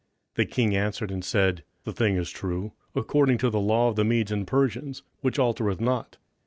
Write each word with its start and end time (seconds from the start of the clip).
The 0.33 0.47
king 0.47 0.75
answered 0.75 1.11
and 1.11 1.23
said, 1.23 1.63
The 1.83 1.93
thing 1.93 2.15
is 2.15 2.31
true, 2.31 2.71
according 2.95 3.37
to 3.37 3.51
the 3.51 3.59
law 3.59 3.89
of 3.89 3.95
the 3.97 4.03
Medes 4.03 4.31
and 4.31 4.47
Persians, 4.47 5.03
which 5.21 5.37
altereth 5.37 5.79
not. 5.79 6.17